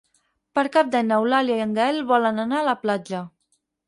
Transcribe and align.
Per 0.59 0.61
Cap 0.77 0.87
d'Any 0.95 1.07
n'Eulàlia 1.11 1.57
i 1.59 1.63
en 1.65 1.75
Gaël 1.79 1.99
volen 2.13 2.45
anar 2.45 2.57
a 2.61 2.65
la 2.69 2.75
platja. 2.87 3.21